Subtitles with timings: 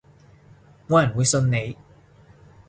[0.87, 1.77] 冇人會信你